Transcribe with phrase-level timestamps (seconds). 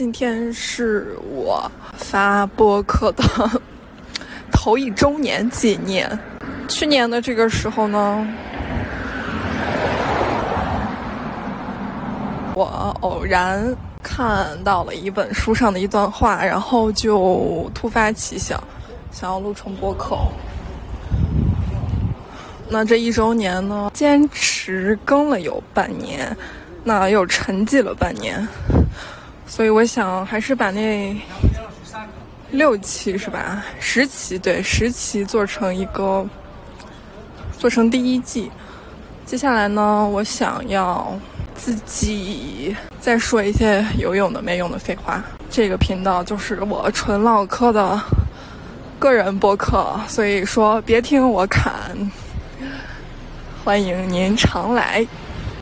[0.00, 3.22] 今天是我发播客的
[4.50, 6.18] 头一周年纪念。
[6.68, 8.26] 去年的这个时候呢，
[12.54, 13.62] 我偶然
[14.02, 18.58] 看到了一本书上的一段话，然后就突发奇想，
[19.12, 20.16] 想要录成播客。
[22.70, 26.34] 那这一周年呢，坚持更了有半年，
[26.84, 28.48] 那又沉寂了半年。
[29.50, 31.20] 所以我想，还是把那
[32.52, 33.64] 六期是吧？
[33.80, 36.24] 十期对，十期做成一个，
[37.58, 38.48] 做成第一季。
[39.26, 41.12] 接下来呢，我想要
[41.56, 45.20] 自己再说一些有用的、没用的废话。
[45.50, 48.00] 这个频道就是我纯唠嗑的
[49.00, 51.72] 个人播客，所以说别听我侃，
[53.64, 55.04] 欢迎您常来。